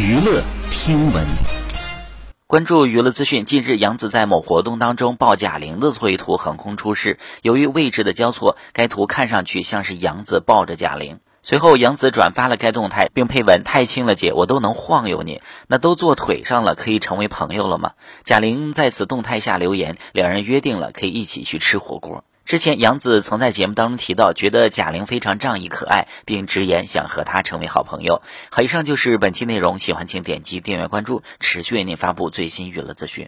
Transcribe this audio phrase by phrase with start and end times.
[0.00, 1.26] 娱乐听闻，
[2.46, 3.44] 关注娱乐资讯。
[3.44, 11.18] 近日，杨紫在某活动当中抱贾玲的错一图横空出世，由于位置的交错，该图看上去像是杨紫抱着贾玲。
[11.42, 22.22] 随后，杨紫转发了该动态，并配文：“太轻了，姐，我都能晃悠你，那都坐腿上了，可以成为朋友了吗？”贾玲在此动态下留言，两人约定了可以一起去吃火锅。
[22.48, 28.22] 之前，杨紫曾在节目当中提到，觉得贾玲非常仗义可爱，并直言想和她成为好朋友。
[28.50, 33.26] 好，以上就是本期内容，喜欢请点击订阅关注，持续为您发布最新娱乐资讯。